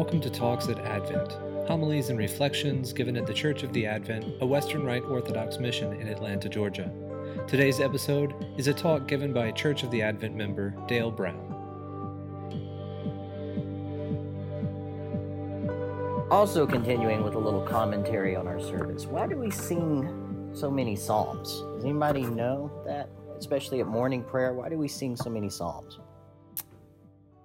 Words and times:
Welcome 0.00 0.22
to 0.22 0.30
Talks 0.30 0.66
at 0.68 0.78
Advent, 0.78 1.32
homilies 1.68 2.08
and 2.08 2.18
reflections 2.18 2.90
given 2.90 3.18
at 3.18 3.26
the 3.26 3.34
Church 3.34 3.64
of 3.64 3.72
the 3.74 3.84
Advent, 3.84 4.24
a 4.40 4.46
Western 4.46 4.82
Rite 4.82 5.04
Orthodox 5.04 5.58
mission 5.58 5.92
in 5.92 6.08
Atlanta, 6.08 6.48
Georgia. 6.48 6.90
Today's 7.46 7.80
episode 7.80 8.34
is 8.56 8.66
a 8.66 8.72
talk 8.72 9.06
given 9.06 9.34
by 9.34 9.50
Church 9.50 9.82
of 9.82 9.90
the 9.90 10.00
Advent 10.00 10.34
member 10.34 10.70
Dale 10.88 11.10
Brown. 11.10 11.36
Also, 16.30 16.66
continuing 16.66 17.22
with 17.22 17.34
a 17.34 17.38
little 17.38 17.66
commentary 17.66 18.34
on 18.34 18.48
our 18.48 18.58
service. 18.58 19.04
Why 19.04 19.26
do 19.26 19.36
we 19.36 19.50
sing 19.50 20.48
so 20.54 20.70
many 20.70 20.96
psalms? 20.96 21.60
Does 21.74 21.84
anybody 21.84 22.22
know 22.22 22.72
that? 22.86 23.10
Especially 23.38 23.80
at 23.80 23.86
morning 23.86 24.24
prayer, 24.24 24.54
why 24.54 24.70
do 24.70 24.78
we 24.78 24.88
sing 24.88 25.14
so 25.14 25.28
many 25.28 25.50
psalms? 25.50 25.98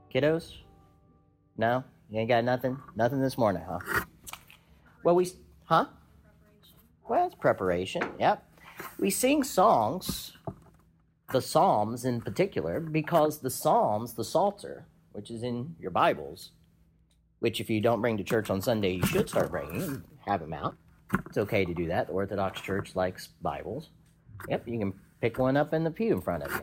Kiddos? 0.09 0.53
No? 1.57 1.83
You 2.15 2.21
ain't 2.21 2.29
got 2.29 2.45
nothing? 2.45 2.79
Nothing 2.95 3.19
this 3.19 3.37
morning, 3.37 3.61
huh? 3.67 3.79
Well, 5.03 5.15
we, 5.15 5.29
huh? 5.65 5.87
Well, 7.09 7.25
it's 7.25 7.35
preparation, 7.35 8.09
yep. 8.17 8.41
We 8.97 9.09
sing 9.09 9.43
songs, 9.43 10.31
the 11.33 11.41
Psalms 11.41 12.05
in 12.05 12.21
particular, 12.21 12.79
because 12.79 13.39
the 13.39 13.49
Psalms, 13.49 14.13
the 14.13 14.23
Psalter, 14.23 14.85
which 15.11 15.29
is 15.29 15.43
in 15.43 15.75
your 15.77 15.91
Bibles, 15.91 16.51
which 17.39 17.59
if 17.59 17.69
you 17.69 17.81
don't 17.81 17.99
bring 17.99 18.15
to 18.15 18.23
church 18.23 18.49
on 18.49 18.61
Sunday, 18.61 18.93
you 18.93 19.05
should 19.05 19.27
start 19.27 19.51
bringing, 19.51 20.01
have 20.25 20.39
them 20.39 20.53
out. 20.53 20.77
It's 21.25 21.37
okay 21.37 21.65
to 21.65 21.73
do 21.73 21.87
that. 21.87 22.07
The 22.07 22.13
Orthodox 22.13 22.61
Church 22.61 22.95
likes 22.95 23.27
Bibles. 23.41 23.89
Yep, 24.47 24.69
you 24.69 24.79
can 24.79 24.93
pick 25.19 25.37
one 25.37 25.57
up 25.57 25.73
in 25.73 25.83
the 25.83 25.91
pew 25.91 26.13
in 26.13 26.21
front 26.21 26.43
of 26.43 26.51
you. 26.53 26.61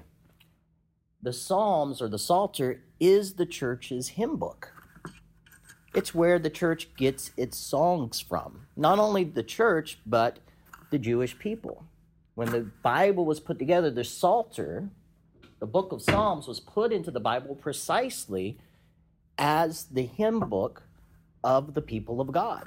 The 1.20 1.34
Psalms 1.34 2.00
or 2.00 2.08
the 2.08 2.18
Psalter 2.18 2.84
is 2.98 3.34
the 3.34 3.44
church's 3.44 4.08
hymn 4.08 4.38
book. 4.38 4.72
It's 5.94 6.14
where 6.14 6.38
the 6.38 6.50
church 6.50 6.94
gets 6.96 7.32
its 7.36 7.58
songs 7.58 8.20
from. 8.20 8.66
Not 8.76 8.98
only 8.98 9.24
the 9.24 9.42
church, 9.42 9.98
but 10.06 10.38
the 10.90 10.98
Jewish 10.98 11.38
people. 11.38 11.84
When 12.34 12.50
the 12.50 12.70
Bible 12.82 13.26
was 13.26 13.40
put 13.40 13.58
together, 13.58 13.90
the 13.90 14.04
Psalter, 14.04 14.88
the 15.58 15.66
book 15.66 15.92
of 15.92 16.00
Psalms, 16.00 16.48
was 16.48 16.60
put 16.60 16.92
into 16.92 17.10
the 17.10 17.20
Bible 17.20 17.54
precisely 17.54 18.58
as 19.36 19.84
the 19.84 20.06
hymn 20.06 20.40
book 20.40 20.82
of 21.44 21.74
the 21.74 21.82
people 21.82 22.20
of 22.20 22.32
God. 22.32 22.64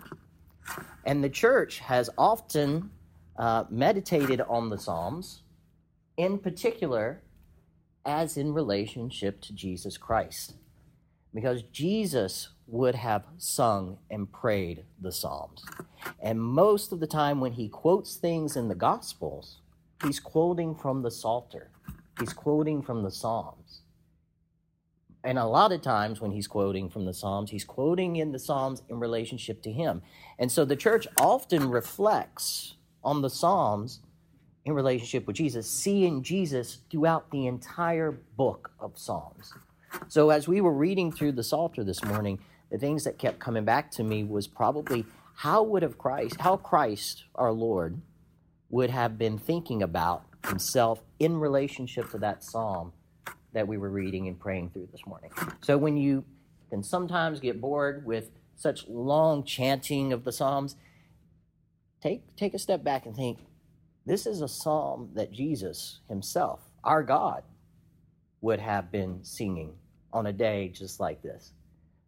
And 1.03 1.23
the 1.23 1.29
church 1.29 1.79
has 1.79 2.09
often 2.17 2.91
uh, 3.37 3.65
meditated 3.69 4.41
on 4.41 4.69
the 4.69 4.77
Psalms, 4.77 5.41
in 6.17 6.37
particular, 6.37 7.21
as 8.05 8.37
in 8.37 8.53
relationship 8.53 9.41
to 9.41 9.53
Jesus 9.53 9.97
Christ. 9.97 10.53
Because 11.35 11.63
Jesus 11.71 12.49
would 12.65 12.95
have 12.95 13.25
sung 13.37 13.99
and 14.09 14.31
prayed 14.31 14.85
the 14.99 15.11
Psalms. 15.11 15.63
And 16.19 16.41
most 16.41 16.91
of 16.91 16.99
the 16.99 17.07
time, 17.07 17.39
when 17.41 17.51
he 17.51 17.67
quotes 17.69 18.15
things 18.15 18.55
in 18.55 18.69
the 18.69 18.75
Gospels, 18.75 19.59
he's 20.03 20.19
quoting 20.19 20.73
from 20.73 21.03
the 21.03 21.11
Psalter, 21.11 21.69
he's 22.19 22.33
quoting 22.33 22.81
from 22.81 23.03
the 23.03 23.11
Psalms. 23.11 23.81
And 25.23 25.37
a 25.39 25.45
lot 25.45 25.71
of 25.71 25.81
times, 25.81 26.21
when 26.21 26.31
he's 26.31 26.47
quoting 26.47 26.89
from 26.89 27.05
the 27.05 27.13
Psalms, 27.13 27.49
he's 27.49 27.65
quoting 27.65 28.15
in 28.15 28.31
the 28.31 28.39
Psalms 28.39 28.83
in 28.89 28.99
relationship 28.99 29.61
to 29.63 29.71
him. 29.71 30.03
And 30.37 30.51
so 30.51 30.65
the 30.65 30.75
church 30.75 31.07
often 31.19 31.69
reflects 31.69 32.75
on 33.03 33.21
the 33.21 33.29
Psalms 33.29 34.01
in 34.65 34.73
relationship 34.73 35.27
with 35.27 35.35
Jesus, 35.35 35.69
seeing 35.69 36.23
Jesus 36.23 36.79
throughout 36.89 37.31
the 37.31 37.47
entire 37.47 38.11
book 38.11 38.71
of 38.79 38.97
Psalms. 38.97 39.53
So 40.07 40.29
as 40.29 40.47
we 40.47 40.61
were 40.61 40.73
reading 40.73 41.11
through 41.11 41.33
the 41.33 41.43
Psalter 41.43 41.83
this 41.83 42.03
morning, 42.03 42.39
the 42.71 42.77
things 42.77 43.03
that 43.03 43.17
kept 43.17 43.39
coming 43.39 43.65
back 43.65 43.91
to 43.91 44.03
me 44.03 44.23
was 44.23 44.47
probably 44.47 45.05
how 45.35 45.63
would 45.63 45.83
have 45.83 45.97
Christ, 45.97 46.39
how 46.39 46.57
Christ, 46.57 47.25
our 47.35 47.51
Lord, 47.51 48.01
would 48.69 48.89
have 48.89 49.17
been 49.17 49.37
thinking 49.37 49.83
about 49.83 50.23
himself 50.47 51.01
in 51.19 51.37
relationship 51.39 52.09
to 52.11 52.17
that 52.19 52.43
psalm 52.43 52.93
that 53.53 53.67
we 53.67 53.77
were 53.77 53.89
reading 53.89 54.27
and 54.27 54.39
praying 54.39 54.69
through 54.69 54.87
this 54.91 55.05
morning. 55.05 55.31
So 55.61 55.77
when 55.77 55.97
you 55.97 56.23
can 56.69 56.83
sometimes 56.83 57.39
get 57.39 57.61
bored 57.61 58.05
with 58.05 58.31
such 58.55 58.87
long 58.87 59.43
chanting 59.43 60.13
of 60.13 60.23
the 60.23 60.31
psalms, 60.31 60.75
take 62.01 62.35
take 62.35 62.53
a 62.53 62.59
step 62.59 62.83
back 62.83 63.05
and 63.05 63.15
think 63.15 63.39
this 64.05 64.25
is 64.25 64.41
a 64.41 64.47
psalm 64.47 65.09
that 65.13 65.31
Jesus 65.31 65.99
himself, 66.07 66.59
our 66.83 67.03
God, 67.03 67.43
would 68.41 68.59
have 68.59 68.91
been 68.91 69.23
singing 69.23 69.73
on 70.15 70.27
a 70.27 70.33
day 70.33 70.69
just 70.69 70.99
like 70.99 71.21
this. 71.21 71.51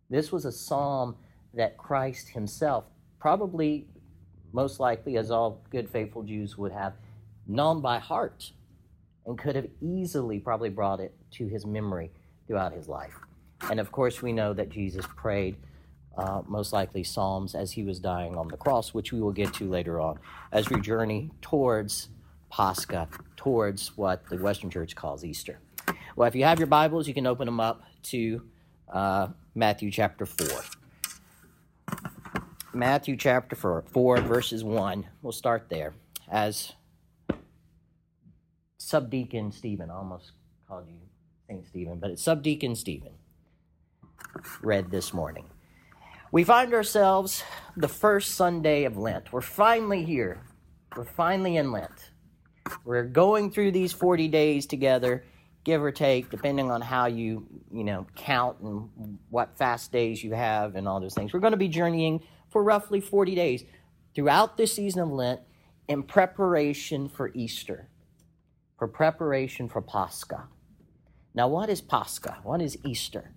This 0.09 0.31
was 0.31 0.45
a 0.45 0.51
psalm 0.51 1.17
that 1.53 1.77
Christ 1.77 2.29
himself, 2.29 2.85
probably 3.19 3.85
most 4.53 4.79
likely, 4.79 5.17
as 5.17 5.29
all 5.29 5.61
good, 5.69 5.89
faithful 5.89 6.23
Jews 6.23 6.57
would 6.57 6.71
have, 6.71 6.93
known 7.45 7.81
by 7.81 7.99
heart 7.99 8.51
and 9.25 9.37
could 9.37 9.55
have 9.55 9.67
easily 9.81 10.39
probably 10.39 10.69
brought 10.69 11.01
it 11.01 11.13
to 11.31 11.47
his 11.47 11.65
memory 11.65 12.09
throughout 12.47 12.71
his 12.73 12.87
life. 12.87 13.13
And 13.69 13.79
of 13.79 13.91
course, 13.91 14.21
we 14.21 14.31
know 14.31 14.53
that 14.53 14.69
Jesus 14.69 15.05
prayed 15.17 15.57
uh, 16.17 16.41
most 16.47 16.71
likely 16.71 17.03
Psalms 17.03 17.55
as 17.55 17.73
he 17.73 17.83
was 17.83 17.99
dying 17.99 18.37
on 18.37 18.47
the 18.47 18.57
cross, 18.57 18.93
which 18.93 19.11
we 19.11 19.19
will 19.19 19.33
get 19.33 19.53
to 19.55 19.69
later 19.69 19.99
on 19.99 20.17
as 20.51 20.69
we 20.69 20.79
journey 20.79 21.29
towards 21.41 22.07
Pascha, 22.49 23.09
towards 23.35 23.97
what 23.97 24.27
the 24.29 24.37
Western 24.37 24.69
Church 24.69 24.95
calls 24.95 25.25
Easter. 25.25 25.59
Well, 26.15 26.27
if 26.27 26.35
you 26.35 26.45
have 26.45 26.57
your 26.57 26.67
Bibles, 26.67 27.07
you 27.07 27.13
can 27.13 27.27
open 27.27 27.45
them 27.45 27.59
up 27.59 27.83
to 28.03 28.41
uh, 28.91 29.27
Matthew 29.55 29.91
chapter 29.91 30.25
4. 30.25 30.47
Matthew 32.73 33.17
chapter 33.17 33.55
4, 33.55 33.85
4, 33.87 34.21
verses 34.21 34.63
1. 34.63 35.05
We'll 35.21 35.31
start 35.31 35.67
there. 35.69 35.93
As 36.29 36.73
Subdeacon 38.77 39.51
Stephen, 39.51 39.89
I 39.89 39.95
almost 39.95 40.31
called 40.67 40.87
you 40.87 40.99
St. 41.47 41.65
Stephen, 41.65 41.99
but 41.99 42.11
it's 42.11 42.21
Subdeacon 42.21 42.75
Stephen 42.75 43.13
read 44.61 44.91
this 44.91 45.13
morning. 45.13 45.45
We 46.31 46.43
find 46.43 46.73
ourselves 46.73 47.43
the 47.75 47.87
first 47.87 48.35
Sunday 48.35 48.83
of 48.83 48.97
Lent. 48.97 49.31
We're 49.31 49.41
finally 49.41 50.03
here. 50.03 50.41
We're 50.95 51.05
finally 51.05 51.57
in 51.57 51.71
Lent. 51.71 52.11
We're 52.83 53.05
going 53.05 53.51
through 53.51 53.71
these 53.71 53.93
40 53.93 54.27
days 54.27 54.65
together 54.65 55.23
give 55.67 55.83
or 55.83 55.91
take, 55.91 56.29
depending 56.29 56.71
on 56.71 56.79
how 56.79 57.07
you, 57.07 57.45
you 57.73 57.83
know, 57.83 58.07
count 58.15 58.57
and 58.61 59.19
what 59.29 59.57
fast 59.57 59.91
days 59.91 60.23
you 60.23 60.33
have 60.33 60.77
and 60.77 60.87
all 60.87 61.01
those 61.01 61.13
things. 61.13 61.33
We're 61.33 61.41
going 61.41 61.51
to 61.51 61.57
be 61.57 61.67
journeying 61.67 62.23
for 62.49 62.63
roughly 62.63 63.01
40 63.01 63.35
days 63.35 63.65
throughout 64.15 64.55
this 64.55 64.71
season 64.71 65.01
of 65.01 65.09
Lent 65.09 65.41
in 65.89 66.03
preparation 66.03 67.09
for 67.09 67.31
Easter, 67.33 67.89
for 68.79 68.87
preparation 68.87 69.67
for 69.67 69.81
Pascha. 69.81 70.47
Now, 71.35 71.49
what 71.49 71.69
is 71.69 71.81
Pascha? 71.81 72.37
What 72.43 72.61
is 72.61 72.77
Easter? 72.85 73.31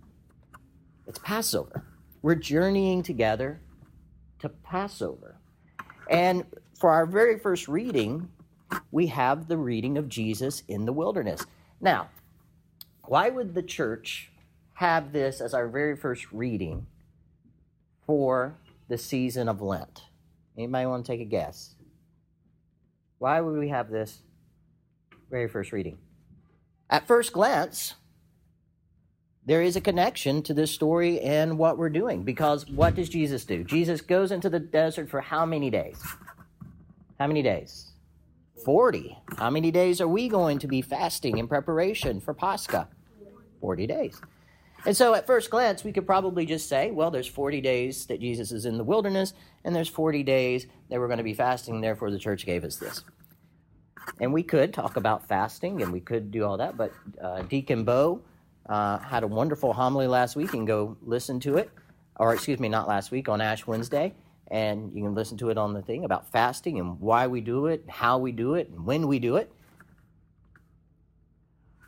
It's 1.09 1.19
Passover. 1.19 1.85
We're 2.23 2.37
journeying 2.37 3.03
together 3.03 3.61
to 4.39 4.49
Passover. 4.49 5.37
And 6.09 6.45
for 6.79 6.91
our 6.91 7.07
very 7.07 7.41
first 7.41 7.67
reading, 7.67 8.29
we 8.93 9.09
have 9.09 9.49
the 9.49 9.59
reading 9.59 9.99
of 9.99 10.09
Jesus 10.09 10.63
in 10.69 10.85
the 10.85 10.93
wilderness. 10.93 11.45
Now, 11.81 12.09
why 13.07 13.31
would 13.31 13.55
the 13.55 13.63
church 13.63 14.31
have 14.75 15.13
this 15.13 15.41
as 15.41 15.55
our 15.55 15.69
very 15.69 15.97
first 15.97 16.31
reading 16.33 16.87
for 18.07 18.57
the 18.89 18.99
season 18.99 19.49
of 19.49 19.61
Lent? 19.61 20.05
Anybody 20.57 20.87
want 20.87 21.05
to 21.07 21.13
take 21.13 21.21
a 21.21 21.25
guess? 21.25 21.75
Why 23.19 23.41
would 23.41 23.59
we 23.59 23.69
have 23.69 23.91
this 23.91 24.23
very 25.31 25.49
first 25.49 25.73
reading? 25.73 25.99
At 26.89 27.07
first 27.07 27.33
glance, 27.33 27.95
there 29.47 29.63
is 29.63 29.77
a 29.77 29.81
connection 29.81 30.43
to 30.45 30.55
this 30.55 30.71
story 30.71 31.21
and 31.21 31.59
what 31.59 31.79
we're 31.79 31.91
doing 31.91 32.23
because 32.23 32.69
what 32.69 32.95
does 32.95 33.09
Jesus 33.09 33.45
do? 33.45 33.65
Jesus 33.65 34.01
goes 34.01 34.33
into 34.33 34.51
the 34.51 34.59
desert 34.59 35.09
for 35.11 35.21
how 35.21 35.47
many 35.47 35.71
days? 35.71 36.03
How 37.19 37.27
many 37.27 37.43
days? 37.43 37.90
40. 38.65 39.17
How 39.39 39.51
many 39.51 39.71
days 39.71 40.01
are 40.01 40.09
we 40.09 40.29
going 40.29 40.59
to 40.61 40.69
be 40.69 40.83
fasting 40.83 41.39
in 41.39 41.49
preparation 41.49 42.21
for 42.21 42.35
Pascha? 42.35 42.89
40 43.61 43.87
days. 43.87 44.21
And 44.87 44.97
so 44.97 45.15
at 45.15 45.27
first 45.27 45.51
glance, 45.51 45.85
we 45.85 45.93
could 45.93 46.07
probably 46.07 46.47
just 46.47 46.69
say, 46.69 46.91
well, 46.91 47.11
there's 47.11 47.27
40 47.27 47.61
days 47.61 48.07
that 48.07 48.21
Jesus 48.21 48.51
is 48.51 48.65
in 48.65 48.79
the 48.79 48.85
wilderness, 48.85 49.35
and 49.65 49.77
there's 49.77 49.89
40 49.89 50.23
days 50.23 50.67
that 50.89 50.99
we're 50.99 51.07
going 51.07 51.19
to 51.19 51.25
be 51.25 51.35
fasting, 51.35 51.81
therefore 51.81 52.11
the 52.11 52.19
church 52.19 52.47
gave 52.47 52.65
us 52.65 52.77
this. 52.77 53.05
And 54.21 54.33
we 54.33 54.43
could 54.43 54.73
talk 54.73 54.97
about 54.97 55.29
fasting, 55.29 55.83
and 55.83 55.93
we 55.93 56.01
could 56.01 56.31
do 56.31 56.45
all 56.45 56.57
that, 56.57 56.77
but 56.77 56.93
uh, 57.21 57.43
Deacon 57.43 57.85
Bo 57.85 58.23
uh, 58.67 58.99
had 58.99 59.23
a 59.23 59.27
wonderful 59.27 59.75
homily 59.75 60.07
last 60.07 60.35
week, 60.35 60.55
and 60.55 60.67
go 60.67 60.97
listen 61.03 61.41
to 61.41 61.59
it, 61.59 61.71
or 62.17 62.33
excuse 62.33 62.59
me, 62.59 62.69
not 62.69 62.89
last 62.89 63.11
week, 63.11 63.29
on 63.29 63.43
Ash 63.43 63.67
Wednesday, 63.67 64.15
and 64.51 64.93
you 64.95 65.03
can 65.03 65.15
listen 65.15 65.37
to 65.39 65.51
it 65.51 65.59
on 65.59 65.73
the 65.73 65.83
thing 65.83 66.05
about 66.05 66.31
fasting 66.31 66.79
and 66.79 67.01
why 67.01 67.27
we 67.27 67.41
do 67.41 67.67
it, 67.67 67.85
how 67.89 68.19
we 68.19 68.33
do 68.33 68.55
it, 68.55 68.69
and 68.71 68.85
when 68.85 69.07
we 69.07 69.19
do 69.19 69.37
it. 69.37 69.53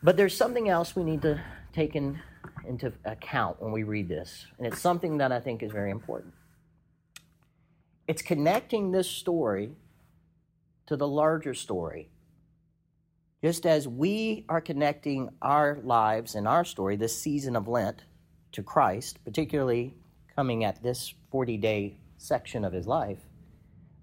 But 0.03 0.17
there's 0.17 0.37
something 0.37 0.69
else 0.69 0.95
we 0.95 1.05
need 1.05 1.23
to 1.23 1.41
taken 1.73 2.21
into 2.67 2.93
account 3.05 3.61
when 3.61 3.73
we 3.73 3.83
read 3.83 4.09
this, 4.09 4.47
and 4.59 4.67
it's 4.67 4.81
something 4.81 5.19
that 5.19 5.33
I 5.33 5.41
think 5.41 5.63
is 5.63 5.73
very 5.73 5.91
important. 5.91 6.35
It's 8.07 8.23
connecting 8.23 8.93
this 8.93 9.09
story 9.09 9.73
to 10.87 10.97
the 10.97 11.09
larger 11.09 11.55
story. 11.55 12.11
Just 13.43 13.67
as 13.67 13.89
we 13.89 14.45
are 14.49 14.61
connecting 14.61 15.31
our 15.41 15.79
lives 15.83 16.35
and 16.35 16.47
our 16.47 16.65
story, 16.65 16.97
this 16.97 17.19
season 17.19 17.57
of 17.57 17.67
Lent, 17.67 18.05
to 18.53 18.63
Christ, 18.63 19.19
particularly 19.25 19.95
coming 20.37 20.63
at 20.65 20.83
this 20.83 21.15
40 21.31 21.57
day 21.57 21.97
section 22.23 22.65
of 22.65 22.73
his 22.73 22.87
life, 22.87 23.19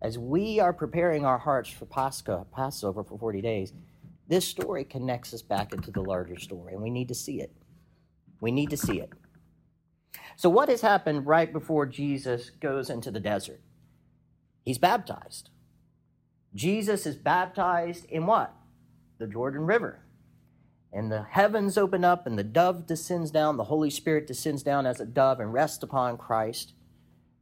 as 0.02 0.18
we 0.18 0.60
are 0.60 0.74
preparing 0.74 1.26
our 1.26 1.38
hearts 1.38 1.70
for 1.70 1.86
Pascha, 1.86 2.46
Passover 2.54 3.04
for 3.04 3.18
40 3.18 3.42
days, 3.42 3.74
this 4.28 4.46
story 4.46 4.84
connects 4.84 5.34
us 5.34 5.42
back 5.42 5.74
into 5.74 5.92
the 5.92 6.02
larger 6.02 6.38
story, 6.38 6.74
and 6.74 6.82
we 6.82 6.90
need 6.90 7.08
to 7.08 7.16
see 7.16 7.42
it. 7.42 7.52
We 8.40 8.52
need 8.52 8.70
to 8.70 8.78
see 8.78 9.00
it. 9.00 9.10
So, 10.36 10.50
what 10.50 10.70
has 10.70 10.82
happened 10.82 11.26
right 11.26 11.52
before 11.52 11.86
Jesus 11.86 12.50
goes 12.50 12.90
into 12.90 13.12
the 13.12 13.20
desert? 13.20 13.62
He's 14.64 14.78
baptized. 14.78 15.50
Jesus 16.56 17.06
is 17.06 17.16
baptized 17.16 18.06
in 18.06 18.26
what? 18.26 18.54
The 19.18 19.28
Jordan 19.28 19.62
River. 19.62 20.00
And 20.92 21.12
the 21.12 21.24
heavens 21.24 21.78
open 21.78 22.06
up, 22.06 22.26
and 22.26 22.38
the 22.38 22.44
dove 22.44 22.88
descends 22.88 23.32
down, 23.32 23.58
the 23.58 23.66
Holy 23.66 23.90
Spirit 23.90 24.28
descends 24.28 24.64
down 24.64 24.86
as 24.86 25.00
a 25.00 25.06
dove 25.06 25.40
and 25.40 25.54
rests 25.54 25.84
upon 25.84 26.18
Christ. 26.18 26.74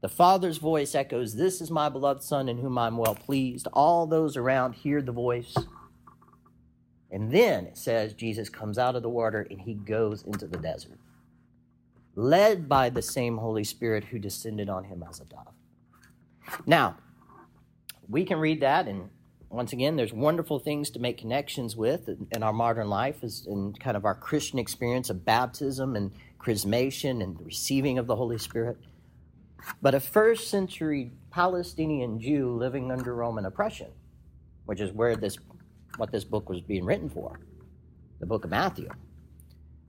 The 0.08 0.14
Father's 0.14 0.58
voice 0.58 0.96
echoes, 0.96 1.36
This 1.36 1.60
is 1.60 1.70
my 1.70 1.90
beloved 1.90 2.24
Son 2.24 2.48
in 2.48 2.60
whom 2.60 2.78
I'm 2.78 2.96
well 2.96 3.14
pleased. 3.14 3.68
All 3.74 4.08
those 4.08 4.38
around 4.38 4.72
hear 4.72 5.02
the 5.02 5.12
voice. 5.12 5.54
And 7.12 7.30
then 7.30 7.66
it 7.66 7.78
says 7.78 8.14
Jesus 8.14 8.48
comes 8.48 8.78
out 8.78 8.96
of 8.96 9.04
the 9.04 9.10
water 9.10 9.46
and 9.52 9.60
he 9.60 9.74
goes 9.74 10.24
into 10.24 10.48
the 10.48 10.60
desert, 10.60 10.98
led 12.16 12.70
by 12.70 12.90
the 12.90 13.02
same 13.02 13.36
Holy 13.36 13.66
Spirit 13.66 14.06
who 14.06 14.18
descended 14.18 14.70
on 14.70 14.86
him 14.86 15.04
as 15.04 15.20
a 15.20 15.26
dove. 15.26 15.54
Now, 16.66 16.96
we 18.08 18.24
can 18.24 18.40
read 18.40 18.62
that 18.62 18.88
and 18.88 19.10
once 19.50 19.74
again 19.74 19.98
there's 19.98 20.14
wonderful 20.14 20.60
things 20.60 20.90
to 20.92 21.00
make 21.00 21.18
connections 21.18 21.76
with 21.76 22.08
in 22.32 22.44
our 22.44 22.54
modern 22.54 22.88
life 22.88 23.26
is 23.26 23.46
in 23.46 23.74
kind 23.74 23.96
of 23.96 24.04
our 24.04 24.16
christian 24.16 24.60
experience 24.60 25.10
of 25.10 25.24
baptism 25.24 25.96
and 25.96 26.12
chrismation 26.38 27.24
and 27.24 27.38
the 27.38 27.44
receiving 27.46 27.98
of 27.98 28.08
the 28.08 28.16
holy 28.16 28.38
spirit 28.38 28.78
but 29.82 29.96
a 29.96 30.00
first 30.00 30.50
century 30.50 31.12
palestinian 31.32 32.20
jew 32.20 32.52
living 32.52 32.92
under 32.92 33.16
roman 33.16 33.46
oppression 33.46 33.92
which 34.66 34.82
is 34.82 34.92
where 34.92 35.16
this 35.16 35.38
what 35.98 36.12
this 36.12 36.24
book 36.24 36.50
was 36.50 36.62
being 36.62 36.86
written 36.86 37.10
for 37.10 37.40
the 38.20 38.26
book 38.26 38.44
of 38.44 38.52
matthew 38.52 38.90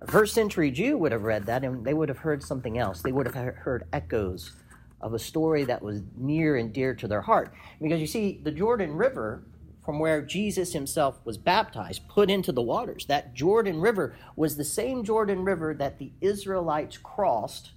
a 0.00 0.06
first 0.06 0.34
century 0.34 0.70
jew 0.70 0.96
would 0.96 1.12
have 1.12 1.22
read 1.22 1.46
that 1.46 1.64
and 1.64 1.84
they 1.84 1.94
would 1.94 2.08
have 2.08 2.18
heard 2.18 2.42
something 2.42 2.78
else 2.78 3.02
they 3.02 3.12
would 3.12 3.26
have 3.26 3.34
heard 3.56 3.84
echoes 3.92 4.52
of 5.00 5.14
a 5.14 5.18
story 5.18 5.64
that 5.64 5.82
was 5.82 6.02
near 6.16 6.56
and 6.56 6.72
dear 6.72 6.94
to 6.94 7.08
their 7.08 7.20
heart. 7.20 7.52
Because 7.80 8.00
you 8.00 8.06
see, 8.06 8.40
the 8.42 8.50
Jordan 8.50 8.94
River, 8.94 9.44
from 9.84 9.98
where 9.98 10.22
Jesus 10.22 10.72
himself 10.72 11.20
was 11.24 11.38
baptized, 11.38 12.08
put 12.08 12.30
into 12.30 12.52
the 12.52 12.62
waters, 12.62 13.06
that 13.06 13.34
Jordan 13.34 13.80
River 13.80 14.16
was 14.36 14.56
the 14.56 14.64
same 14.64 15.04
Jordan 15.04 15.44
River 15.44 15.74
that 15.74 15.98
the 15.98 16.12
Israelites 16.20 16.98
crossed 16.98 17.72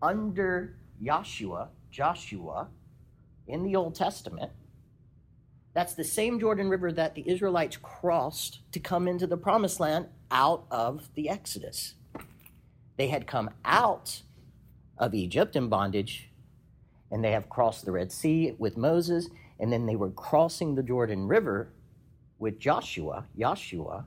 under 0.00 0.76
Joshua, 1.02 1.68
Joshua, 1.90 2.68
in 3.46 3.64
the 3.64 3.76
Old 3.76 3.94
Testament. 3.94 4.52
That's 5.74 5.94
the 5.94 6.04
same 6.04 6.38
Jordan 6.38 6.68
River 6.68 6.92
that 6.92 7.14
the 7.14 7.28
Israelites 7.28 7.78
crossed 7.80 8.60
to 8.72 8.80
come 8.80 9.08
into 9.08 9.26
the 9.26 9.36
promised 9.36 9.80
land 9.80 10.06
out 10.30 10.64
of 10.70 11.08
the 11.14 11.28
Exodus. 11.28 11.94
They 12.96 13.08
had 13.08 13.26
come 13.26 13.50
out 13.64 14.22
of 14.98 15.14
Egypt 15.14 15.56
in 15.56 15.68
bondage 15.68 16.30
and 17.10 17.22
they 17.22 17.32
have 17.32 17.48
crossed 17.48 17.84
the 17.84 17.92
Red 17.92 18.10
Sea 18.10 18.54
with 18.58 18.78
Moses, 18.78 19.28
and 19.60 19.70
then 19.70 19.84
they 19.84 19.96
were 19.96 20.10
crossing 20.10 20.74
the 20.74 20.82
Jordan 20.82 21.28
River 21.28 21.68
with 22.38 22.58
Joshua, 22.58 23.26
Joshua, 23.38 24.06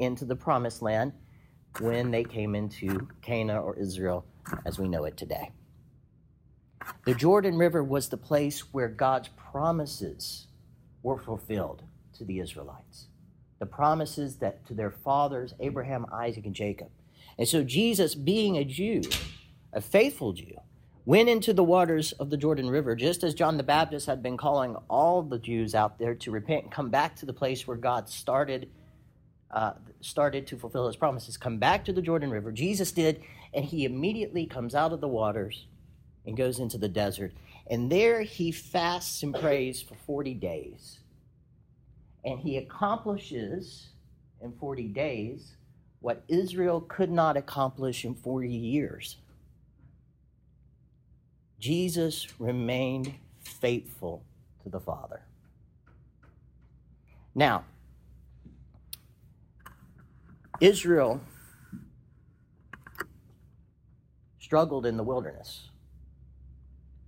into 0.00 0.24
the 0.24 0.34
promised 0.34 0.82
land 0.82 1.12
when 1.78 2.10
they 2.10 2.24
came 2.24 2.56
into 2.56 3.06
Canaan 3.22 3.58
or 3.58 3.78
Israel 3.78 4.26
as 4.66 4.76
we 4.76 4.88
know 4.88 5.04
it 5.04 5.16
today. 5.16 5.52
The 7.04 7.14
Jordan 7.14 7.56
River 7.56 7.82
was 7.82 8.08
the 8.08 8.16
place 8.16 8.72
where 8.72 8.88
God's 8.88 9.28
promises 9.28 10.46
were 11.02 11.18
fulfilled 11.18 11.82
to 12.16 12.24
the 12.24 12.38
Israelites. 12.38 13.06
The 13.58 13.66
promises 13.66 14.36
that 14.36 14.64
to 14.66 14.74
their 14.74 14.90
fathers, 14.90 15.54
Abraham, 15.60 16.06
Isaac, 16.12 16.46
and 16.46 16.54
Jacob. 16.54 16.90
And 17.38 17.48
so 17.48 17.64
Jesus, 17.64 18.14
being 18.14 18.56
a 18.56 18.64
Jew, 18.64 19.02
a 19.72 19.80
faithful 19.80 20.32
Jew, 20.32 20.60
went 21.04 21.28
into 21.28 21.52
the 21.52 21.64
waters 21.64 22.12
of 22.12 22.30
the 22.30 22.36
Jordan 22.36 22.70
River, 22.70 22.94
just 22.94 23.24
as 23.24 23.34
John 23.34 23.56
the 23.56 23.62
Baptist 23.64 24.06
had 24.06 24.22
been 24.22 24.36
calling 24.36 24.76
all 24.88 25.22
the 25.22 25.38
Jews 25.38 25.74
out 25.74 25.98
there 25.98 26.14
to 26.14 26.30
repent 26.30 26.64
and 26.64 26.72
come 26.72 26.90
back 26.90 27.16
to 27.16 27.26
the 27.26 27.32
place 27.32 27.66
where 27.66 27.76
God 27.76 28.08
started. 28.08 28.68
Uh, 29.50 29.74
started 30.00 30.46
to 30.46 30.56
fulfill 30.56 30.86
his 30.86 30.96
promises, 30.96 31.36
come 31.36 31.58
back 31.58 31.84
to 31.84 31.92
the 31.92 32.00
Jordan 32.00 32.30
River. 32.30 32.50
Jesus 32.50 32.90
did, 32.90 33.22
and 33.52 33.66
he 33.66 33.84
immediately 33.84 34.46
comes 34.46 34.74
out 34.74 34.94
of 34.94 35.02
the 35.02 35.08
waters 35.08 35.66
and 36.26 36.36
goes 36.36 36.58
into 36.58 36.78
the 36.78 36.88
desert. 36.88 37.32
And 37.68 37.90
there 37.90 38.22
he 38.22 38.52
fasts 38.52 39.22
and 39.22 39.34
prays 39.34 39.80
for 39.80 39.94
40 39.94 40.34
days. 40.34 40.98
And 42.24 42.38
he 42.40 42.56
accomplishes 42.56 43.88
in 44.40 44.52
40 44.52 44.88
days 44.88 45.56
what 46.00 46.24
Israel 46.28 46.80
could 46.80 47.10
not 47.10 47.36
accomplish 47.36 48.04
in 48.04 48.14
40 48.14 48.48
years. 48.48 49.16
Jesus 51.58 52.28
remained 52.40 53.14
faithful 53.40 54.24
to 54.62 54.68
the 54.68 54.80
Father. 54.80 55.22
Now, 57.34 57.64
Israel 60.60 61.20
struggled 64.38 64.86
in 64.86 64.96
the 64.96 65.02
wilderness. 65.02 65.70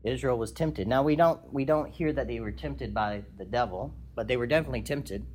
Israel 0.04 0.38
was 0.38 0.52
tempted. 0.52 0.86
Now 0.86 1.02
we 1.02 1.16
don't 1.16 1.52
we 1.52 1.64
don't 1.64 1.90
hear 1.90 2.12
that 2.12 2.28
they 2.28 2.38
were 2.38 2.52
tempted 2.52 2.92
by 2.92 3.22
the 3.38 3.44
devil, 3.44 3.94
but 4.14 4.28
they 4.28 4.36
were 4.36 4.46
definitely 4.46 4.82
tempted. 4.82 5.26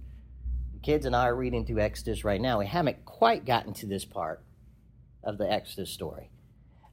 The 0.73 0.79
kids 0.79 1.05
and 1.05 1.15
I 1.15 1.27
are 1.27 1.35
reading 1.35 1.65
through 1.65 1.81
Exodus 1.81 2.23
right 2.23 2.39
now. 2.39 2.59
We 2.59 2.67
haven't 2.67 3.03
quite 3.03 3.45
gotten 3.45 3.73
to 3.73 3.87
this 3.87 4.05
part 4.05 4.43
of 5.23 5.37
the 5.37 5.51
Exodus 5.51 5.89
story. 5.89 6.29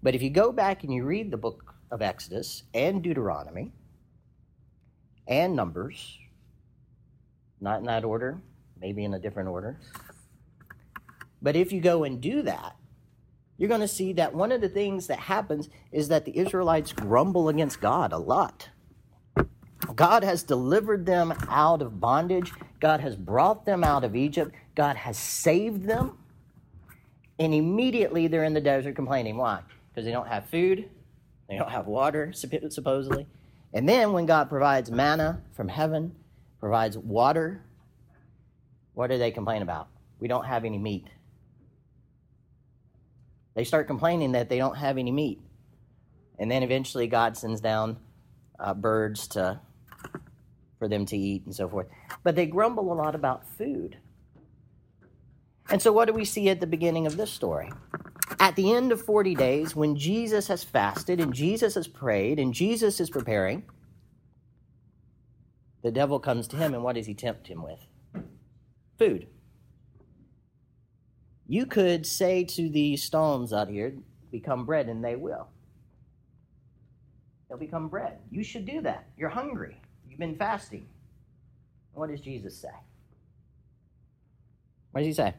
But 0.02 0.14
if 0.14 0.22
you 0.22 0.30
go 0.30 0.52
back 0.52 0.82
and 0.82 0.92
you 0.92 1.04
read 1.04 1.30
the 1.30 1.36
book 1.36 1.74
of 1.90 2.00
Exodus 2.00 2.64
and 2.72 3.02
Deuteronomy 3.02 3.72
and 5.28 5.54
Numbers, 5.54 6.18
not 7.60 7.80
in 7.80 7.86
that 7.86 8.04
order, 8.04 8.40
maybe 8.80 9.04
in 9.04 9.14
a 9.14 9.18
different 9.18 9.48
order. 9.48 9.78
But 11.42 11.56
if 11.56 11.72
you 11.72 11.80
go 11.80 12.04
and 12.04 12.20
do 12.20 12.42
that, 12.42 12.76
you're 13.58 13.68
going 13.68 13.80
to 13.80 13.88
see 13.88 14.12
that 14.14 14.34
one 14.34 14.52
of 14.52 14.60
the 14.60 14.68
things 14.68 15.06
that 15.06 15.18
happens 15.18 15.68
is 15.92 16.08
that 16.08 16.24
the 16.24 16.36
Israelites 16.36 16.92
grumble 16.92 17.48
against 17.48 17.80
God 17.80 18.12
a 18.12 18.18
lot. 18.18 18.68
God 19.94 20.24
has 20.24 20.42
delivered 20.42 21.06
them 21.06 21.32
out 21.48 21.80
of 21.80 22.00
bondage. 22.00 22.52
God 22.80 23.00
has 23.00 23.16
brought 23.16 23.64
them 23.64 23.84
out 23.84 24.04
of 24.04 24.16
Egypt. 24.16 24.54
God 24.74 24.96
has 24.96 25.16
saved 25.16 25.84
them. 25.84 26.18
And 27.38 27.54
immediately 27.54 28.26
they're 28.26 28.44
in 28.44 28.54
the 28.54 28.60
desert 28.60 28.96
complaining. 28.96 29.36
Why? 29.36 29.60
Because 29.88 30.04
they 30.04 30.12
don't 30.12 30.28
have 30.28 30.48
food, 30.48 30.88
they 31.48 31.56
don't 31.56 31.70
have 31.70 31.86
water, 31.86 32.32
supposedly. 32.32 33.26
And 33.72 33.88
then 33.88 34.12
when 34.12 34.26
God 34.26 34.48
provides 34.48 34.90
manna 34.90 35.42
from 35.54 35.68
heaven, 35.68 36.14
provides 36.60 36.98
water, 36.98 37.62
what 38.94 39.08
do 39.08 39.18
they 39.18 39.30
complain 39.30 39.62
about? 39.62 39.88
We 40.18 40.28
don't 40.28 40.46
have 40.46 40.64
any 40.64 40.78
meat. 40.78 41.06
They 43.56 43.64
start 43.64 43.86
complaining 43.86 44.32
that 44.32 44.50
they 44.50 44.58
don't 44.58 44.76
have 44.76 44.98
any 44.98 45.10
meat. 45.10 45.40
And 46.38 46.50
then 46.50 46.62
eventually 46.62 47.06
God 47.06 47.38
sends 47.38 47.60
down 47.62 47.96
uh, 48.60 48.74
birds 48.74 49.26
to, 49.28 49.58
for 50.78 50.88
them 50.88 51.06
to 51.06 51.16
eat 51.16 51.46
and 51.46 51.54
so 51.54 51.66
forth. 51.66 51.86
But 52.22 52.36
they 52.36 52.44
grumble 52.44 52.92
a 52.92 52.94
lot 52.94 53.14
about 53.14 53.48
food. 53.48 53.96
And 55.70 55.80
so, 55.80 55.90
what 55.90 56.04
do 56.04 56.12
we 56.12 56.26
see 56.26 56.50
at 56.50 56.60
the 56.60 56.66
beginning 56.66 57.06
of 57.06 57.16
this 57.16 57.32
story? 57.32 57.72
At 58.38 58.54
the 58.56 58.72
end 58.72 58.92
of 58.92 59.02
40 59.02 59.34
days, 59.34 59.74
when 59.74 59.96
Jesus 59.96 60.48
has 60.48 60.62
fasted 60.62 61.18
and 61.18 61.32
Jesus 61.32 61.74
has 61.74 61.88
prayed 61.88 62.38
and 62.38 62.52
Jesus 62.52 63.00
is 63.00 63.08
preparing, 63.08 63.64
the 65.82 65.90
devil 65.90 66.20
comes 66.20 66.46
to 66.48 66.56
him, 66.56 66.74
and 66.74 66.84
what 66.84 66.94
does 66.94 67.06
he 67.06 67.14
tempt 67.14 67.46
him 67.48 67.62
with? 67.62 67.80
Food. 68.98 69.26
You 71.48 71.66
could 71.66 72.06
say 72.06 72.44
to 72.44 72.68
the 72.68 72.96
stones 72.96 73.52
out 73.52 73.68
here, 73.68 73.94
become 74.32 74.64
bread, 74.64 74.88
and 74.88 75.04
they 75.04 75.16
will. 75.16 75.48
They'll 77.48 77.58
become 77.58 77.88
bread. 77.88 78.18
You 78.30 78.42
should 78.42 78.66
do 78.66 78.80
that. 78.82 79.06
You're 79.16 79.28
hungry. 79.28 79.80
You've 80.08 80.18
been 80.18 80.36
fasting. 80.36 80.88
What 81.92 82.10
does 82.10 82.20
Jesus 82.20 82.56
say? 82.56 82.68
What 84.90 85.00
does 85.00 85.06
he 85.06 85.12
say? 85.12 85.34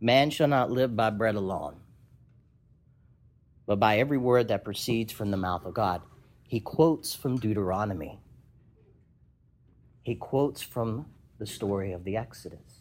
Man 0.00 0.30
shall 0.30 0.48
not 0.48 0.70
live 0.70 0.96
by 0.96 1.10
bread 1.10 1.34
alone, 1.36 1.76
but 3.66 3.78
by 3.78 3.98
every 3.98 4.18
word 4.18 4.48
that 4.48 4.64
proceeds 4.64 5.12
from 5.12 5.30
the 5.30 5.36
mouth 5.36 5.64
of 5.64 5.74
God. 5.74 6.02
He 6.48 6.58
quotes 6.60 7.14
from 7.14 7.38
Deuteronomy. 7.38 8.18
He 10.02 10.16
quotes 10.16 10.62
from 10.62 11.06
the 11.38 11.46
story 11.46 11.92
of 11.92 12.02
the 12.04 12.16
Exodus. 12.16 12.79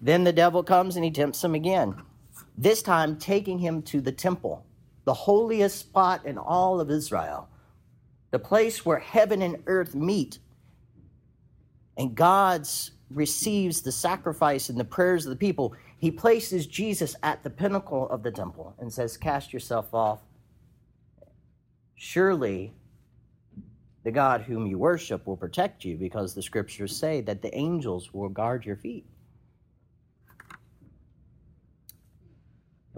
Then 0.00 0.24
the 0.24 0.32
devil 0.32 0.62
comes 0.62 0.96
and 0.96 1.04
he 1.04 1.10
tempts 1.10 1.42
him 1.42 1.54
again, 1.54 1.96
this 2.56 2.82
time 2.82 3.16
taking 3.16 3.58
him 3.58 3.82
to 3.82 4.00
the 4.00 4.12
temple, 4.12 4.64
the 5.04 5.14
holiest 5.14 5.78
spot 5.78 6.24
in 6.24 6.38
all 6.38 6.80
of 6.80 6.90
Israel, 6.90 7.48
the 8.30 8.38
place 8.38 8.84
where 8.84 8.98
heaven 8.98 9.42
and 9.42 9.62
earth 9.66 9.94
meet. 9.94 10.38
And 11.96 12.14
God's 12.14 12.92
receives 13.10 13.82
the 13.82 13.92
sacrifice 13.92 14.68
and 14.68 14.78
the 14.78 14.84
prayers 14.84 15.26
of 15.26 15.30
the 15.30 15.36
people, 15.36 15.74
he 15.98 16.10
places 16.10 16.66
Jesus 16.66 17.16
at 17.22 17.42
the 17.42 17.50
pinnacle 17.50 18.08
of 18.08 18.22
the 18.22 18.30
temple 18.30 18.74
and 18.78 18.92
says, 18.92 19.16
Cast 19.16 19.52
yourself 19.52 19.92
off. 19.94 20.20
Surely 21.96 22.72
the 24.04 24.12
God 24.12 24.42
whom 24.42 24.66
you 24.66 24.78
worship 24.78 25.26
will 25.26 25.36
protect 25.36 25.84
you 25.84 25.96
because 25.96 26.34
the 26.34 26.42
scriptures 26.42 26.96
say 26.96 27.20
that 27.22 27.42
the 27.42 27.54
angels 27.54 28.14
will 28.14 28.28
guard 28.28 28.64
your 28.64 28.76
feet. 28.76 29.04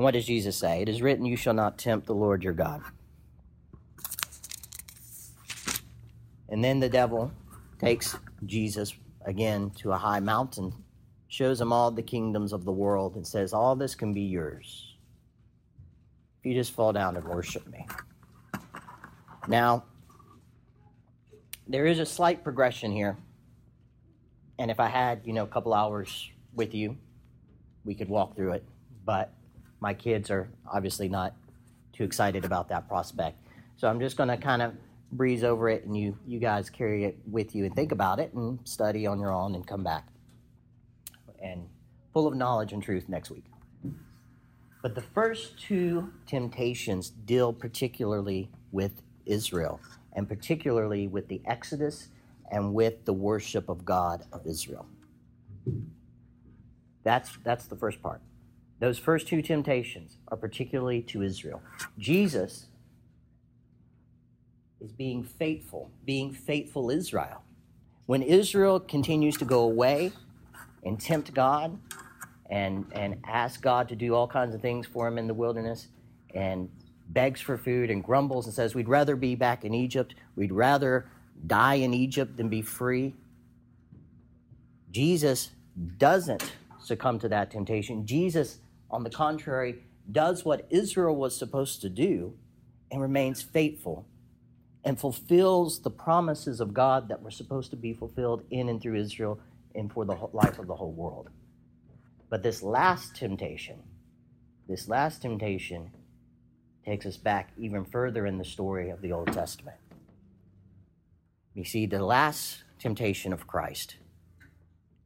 And 0.01 0.05
what 0.07 0.15
does 0.15 0.25
Jesus 0.25 0.57
say? 0.57 0.81
It 0.81 0.89
is 0.89 1.03
written, 1.03 1.27
You 1.27 1.37
shall 1.37 1.53
not 1.53 1.77
tempt 1.77 2.07
the 2.07 2.15
Lord 2.15 2.43
your 2.43 2.55
God. 2.55 2.81
And 6.49 6.65
then 6.65 6.81
the 6.81 6.89
devil 6.89 7.31
takes 7.79 8.17
Jesus 8.47 8.95
again 9.27 9.69
to 9.73 9.93
a 9.93 9.99
high 9.99 10.21
mountain, 10.21 10.73
shows 11.29 11.61
him 11.61 11.71
all 11.71 11.91
the 11.91 12.01
kingdoms 12.01 12.55
of 12.55 12.65
the 12.65 12.73
world, 12.73 13.17
and 13.17 13.27
says, 13.27 13.53
All 13.53 13.77
this 13.77 13.95
can 13.95 14.15
be 14.15 14.23
yours 14.23 14.97
if 16.39 16.47
you 16.47 16.55
just 16.55 16.73
fall 16.73 16.95
down 16.95 17.19
and 17.19 17.29
worship 17.29 17.67
me. 17.67 17.87
Now, 19.49 19.85
there 21.69 21.85
is 21.85 21.99
a 21.99 22.07
slight 22.07 22.43
progression 22.43 22.91
here. 22.91 23.19
And 24.59 24.71
if 24.71 24.81
I 24.81 24.89
had, 24.89 25.21
you 25.27 25.35
know, 25.35 25.45
a 25.45 25.47
couple 25.47 25.75
hours 25.75 26.31
with 26.55 26.73
you, 26.73 26.97
we 27.85 27.95
could 27.95 28.09
walk 28.09 28.35
through 28.35 28.53
it. 28.53 28.65
But 29.05 29.35
my 29.81 29.95
kids 29.95 30.31
are 30.31 30.51
obviously 30.71 31.09
not 31.09 31.35
too 31.93 32.05
excited 32.05 32.45
about 32.45 32.69
that 32.69 32.87
prospect. 32.89 33.39
So 33.77 33.89
I'm 33.89 33.99
just 33.99 34.17
going 34.17 34.29
to 34.29 34.37
kind 34.37 34.63
of 34.63 34.75
breeze 35.13 35.43
over 35.43 35.69
it 35.69 35.85
and 35.85 35.97
you 35.97 36.17
you 36.27 36.39
guys 36.39 36.71
carry 36.71 37.05
it 37.05 37.19
with 37.29 37.55
you 37.55 37.65
and 37.65 37.75
think 37.75 37.91
about 37.91 38.21
it 38.21 38.33
and 38.33 38.61
study 38.65 39.07
on 39.07 39.19
your 39.19 39.33
own 39.33 39.55
and 39.55 39.67
come 39.67 39.83
back. 39.83 40.07
And 41.43 41.67
full 42.13 42.27
of 42.27 42.35
knowledge 42.35 42.73
and 42.73 42.83
truth 42.83 43.09
next 43.09 43.31
week. 43.31 43.45
But 44.83 44.95
the 44.95 45.03
first 45.03 45.59
two 45.59 46.13
temptations 46.27 47.11
deal 47.11 47.53
particularly 47.53 48.51
with 48.73 49.03
israel 49.27 49.81
and 50.13 50.29
particularly 50.29 51.07
with 51.07 51.29
the 51.29 51.41
exodus 51.45 52.09
and 52.51 52.75
with 52.75 53.05
the 53.05 53.13
worship 53.13 53.69
of 53.69 53.85
god 53.85 54.25
of 54.33 54.47
israel. 54.47 54.87
That's 57.03 57.37
that's 57.45 57.67
the 57.67 57.77
first 57.77 58.03
part 58.03 58.21
those 58.81 58.99
first 58.99 59.29
two 59.29 59.41
temptations 59.41 60.17
are 60.29 60.37
particularly 60.37 61.01
to 61.03 61.23
israel 61.23 61.63
jesus 61.99 62.67
is 64.81 64.93
being 64.93 65.23
faithful, 65.23 65.91
being 66.05 66.33
faithful 66.33 66.91
Israel. 66.91 67.43
When 68.07 68.23
Israel 68.23 68.81
continues 68.81 69.37
to 69.37 69.45
go 69.45 69.61
away 69.61 70.13
and 70.85 71.01
tempt 71.01 71.33
God 71.35 71.79
and, 72.49 72.87
and 72.93 73.23
ask 73.29 73.63
God 73.63 73.89
to 73.91 73.97
do 73.97 74.15
all 74.15 74.27
kinds 74.27 74.55
of 74.55 74.61
things 74.61 74.87
for 74.87 75.07
him 75.07 75.19
in 75.19 75.27
the 75.27 75.35
wilderness 75.35 75.89
and 76.35 76.69
begs 77.09 77.41
for 77.41 77.57
food 77.59 77.91
and 77.91 78.03
grumbles 78.03 78.47
and 78.47 78.55
says, 78.55 78.75
We'd 78.75 78.89
rather 78.89 79.17
be 79.17 79.35
back 79.35 79.65
in 79.65 79.75
Egypt, 79.75 80.15
we'd 80.35 80.53
rather 80.53 81.07
die 81.47 81.75
in 81.75 81.95
Egypt 81.95 82.37
than 82.37 82.49
be 82.49 82.63
free. 82.63 83.15
Jesus 84.91 85.51
doesn't 85.99 86.53
succumb 86.81 87.19
to 87.21 87.29
that 87.29 87.51
temptation. 87.51 88.07
Jesus, 88.07 88.59
on 88.91 89.05
the 89.05 89.11
contrary, 89.11 89.85
does 90.11 90.45
what 90.45 90.67
Israel 90.71 91.17
was 91.17 91.37
supposed 91.37 91.81
to 91.83 91.89
do 91.89 92.35
and 92.91 93.01
remains 93.01 93.43
faithful 93.43 94.07
and 94.85 94.99
fulfills 94.99 95.81
the 95.81 95.91
promises 95.91 96.61
of 96.61 96.75
God 96.75 97.09
that 97.09 97.23
were 97.23 97.31
supposed 97.31 97.71
to 97.71 97.77
be 97.77 97.93
fulfilled 97.93 98.43
in 98.51 98.69
and 98.69 98.81
through 98.81 98.97
Israel 98.97 99.39
and 99.75 99.93
for 99.93 100.05
the 100.05 100.17
life 100.33 100.59
of 100.59 100.67
the 100.67 100.75
whole 100.75 100.93
world. 100.93 101.29
But 102.29 102.43
this 102.43 102.63
last 102.63 103.15
temptation, 103.15 103.79
this 104.69 104.89
last 104.89 105.23
temptation 105.23 105.91
takes 106.85 107.05
us 107.05 107.17
back 107.17 107.51
even 107.59 107.85
further 107.85 108.27
in 108.27 108.39
the 108.39 108.45
story 108.45 108.91
of 108.91 109.03
the 109.03 109.13
Old 109.13 109.33
Testament. 109.33 109.77
You 111.55 111.65
see, 111.65 111.87
the 111.87 112.03
last 112.03 112.65
temptation 112.79 113.33
of 113.33 113.47
Christ 113.47 113.97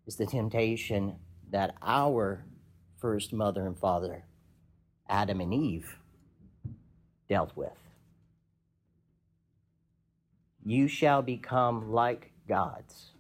is 0.06 0.16
the 0.16 0.26
temptation 0.26 1.16
that 1.50 1.74
our 1.82 2.44
first 3.04 3.34
mother 3.34 3.66
and 3.66 3.78
father, 3.78 4.24
Adam 5.10 5.38
and 5.42 5.52
Eve, 5.52 5.98
dealt 7.28 7.54
with. 7.54 7.76
You 10.64 10.88
shall 10.88 11.20
become 11.20 11.92
like 11.92 12.32
gods, 12.48 13.10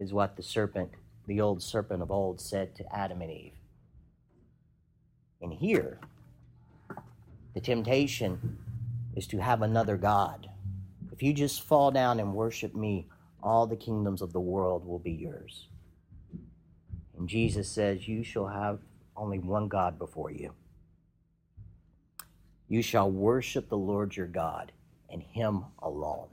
is 0.00 0.14
what 0.14 0.34
the 0.34 0.42
serpent, 0.42 0.92
the 1.26 1.42
old 1.42 1.62
serpent 1.62 2.00
of 2.00 2.10
old, 2.10 2.40
said 2.40 2.74
to 2.76 2.96
Adam 2.96 3.20
and 3.20 3.30
Eve. 3.30 3.58
And 5.42 5.52
here, 5.52 6.00
the 7.52 7.60
temptation 7.60 8.56
is 9.14 9.26
to 9.26 9.42
have 9.42 9.60
another 9.60 9.98
God. 9.98 10.48
If 11.12 11.22
you 11.22 11.34
just 11.34 11.60
fall 11.60 11.90
down 11.90 12.18
and 12.18 12.32
worship 12.32 12.74
me, 12.74 13.08
all 13.42 13.66
the 13.66 13.76
kingdoms 13.76 14.22
of 14.22 14.32
the 14.32 14.40
world 14.40 14.86
will 14.86 15.00
be 15.00 15.12
yours. 15.12 15.68
And 17.16 17.28
Jesus 17.28 17.68
says, 17.68 18.06
You 18.06 18.22
shall 18.22 18.48
have 18.48 18.80
only 19.16 19.38
one 19.38 19.68
God 19.68 19.98
before 19.98 20.30
you. 20.30 20.52
You 22.68 22.82
shall 22.82 23.10
worship 23.10 23.68
the 23.68 23.76
Lord 23.76 24.16
your 24.16 24.26
God 24.26 24.72
and 25.08 25.22
Him 25.22 25.64
alone. 25.80 26.28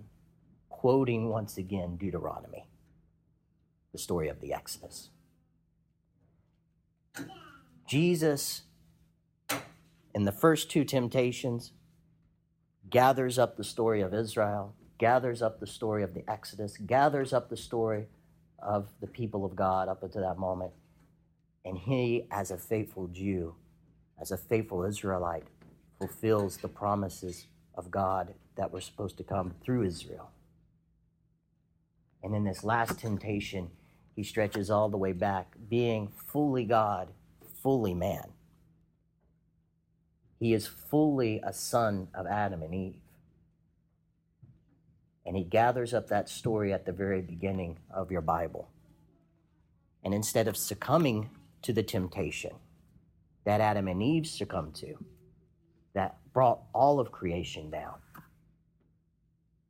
Quoting 0.70 1.30
once 1.30 1.58
again 1.58 1.96
Deuteronomy, 1.96 2.68
the 3.92 3.98
story 3.98 4.28
of 4.28 4.42
the 4.42 4.54
Exodus. 4.54 5.10
Jesus, 7.88 8.64
in 10.14 10.26
the 10.26 10.32
first 10.32 10.70
two 10.70 10.84
temptations, 10.84 11.72
gathers 12.90 13.40
up 13.40 13.56
the 13.56 13.64
story 13.64 14.02
of 14.02 14.14
Israel, 14.14 14.76
gathers 14.98 15.42
up 15.42 15.60
the 15.60 15.68
story 15.68 16.04
of 16.04 16.14
the 16.14 16.30
Exodus, 16.30 16.78
gathers 16.78 17.32
up 17.32 17.50
the 17.50 17.58
story 17.58 18.08
of 18.64 18.88
the 19.02 19.08
people 19.08 19.46
of 19.46 19.56
God 19.56 19.88
up 19.88 20.04
until 20.04 20.22
that 20.22 20.38
moment. 20.38 20.72
And 21.66 21.78
he, 21.78 22.28
as 22.32 22.52
a 22.52 22.58
faithful 22.58 23.08
Jew, 23.08 23.56
as 24.20 24.32
a 24.32 24.38
faithful 24.38 24.84
Israelite, 24.84 25.44
fulfills 26.00 26.58
the 26.58 26.68
promises 26.68 27.48
of 27.76 27.92
God 27.92 28.34
that 28.56 28.72
were 28.72 28.82
supposed 28.82 29.18
to 29.18 29.24
come 29.24 29.54
through 29.64 29.84
Israel. 29.84 30.32
And 32.24 32.36
in 32.36 32.44
this 32.44 32.64
last 32.64 33.00
temptation, 33.00 33.70
he 34.16 34.24
stretches 34.24 34.70
all 34.70 34.90
the 34.90 34.98
way 34.98 35.12
back, 35.12 35.56
being 35.70 36.12
fully 36.28 36.66
God, 36.66 37.10
fully 37.62 37.94
man. 37.94 38.32
He 40.40 40.54
is 40.54 40.68
fully 40.68 41.42
a 41.44 41.54
son 41.54 42.10
of 42.14 42.28
Adam 42.28 42.62
and 42.62 42.74
Eve. 42.76 43.03
And 45.26 45.38
he 45.38 45.44
gathers 45.44 45.94
up 45.94 46.10
that 46.10 46.30
story 46.30 46.74
at 46.74 46.86
the 46.86 46.92
very 46.92 47.22
beginning 47.22 47.80
of 47.94 48.12
your 48.12 48.22
Bible. 48.22 48.70
And 50.04 50.14
instead 50.14 50.48
of 50.48 50.58
succumbing 50.58 51.30
to 51.62 51.72
the 51.72 51.84
temptation 51.84 52.52
that 53.46 53.62
Adam 53.62 53.88
and 53.88 54.04
Eve 54.04 54.28
succumbed 54.28 54.76
to, 54.76 54.96
that 55.94 56.18
brought 56.34 56.62
all 56.74 57.00
of 57.00 57.12
creation 57.12 57.70
down, 57.70 57.96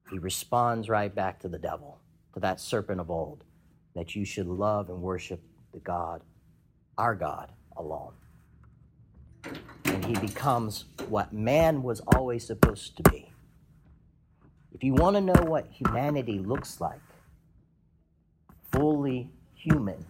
he 0.10 0.19
responds 0.19 0.89
right 0.89 1.13
back 1.13 1.39
to 1.39 1.48
the 1.48 1.60
devil, 1.60 2.00
to 2.33 2.39
that 2.39 2.60
serpent 2.60 3.00
of 3.00 3.12
old, 3.12 3.43
that 3.95 4.15
you 4.15 4.25
should 4.25 4.48
love 4.48 4.89
and 4.89 5.01
worship 5.01 5.41
the 5.72 5.79
God, 5.79 6.22
our 6.98 7.15
God, 7.15 7.51
alone. 7.77 8.13
And 9.86 10.05
he 10.05 10.13
becomes 10.15 10.86
what 11.10 11.33
man 11.33 11.83
was 11.83 12.00
always 12.15 12.45
supposed 12.45 12.98
to 12.98 13.03
be. 13.12 13.32
If 14.74 14.84
you 14.84 14.94
want 14.94 15.15
to 15.15 15.22
know 15.22 15.44
what 15.44 15.68
humanity 15.72 16.39
looks 16.39 16.82
like, 16.82 17.00
fully 18.72 19.30
human, 19.56 20.06